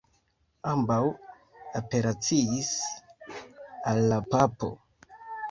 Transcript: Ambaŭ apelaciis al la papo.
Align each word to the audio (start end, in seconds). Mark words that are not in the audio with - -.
Ambaŭ 0.69 1.01
apelaciis 1.81 2.73
al 3.93 4.03
la 4.15 4.19
papo. 4.33 4.73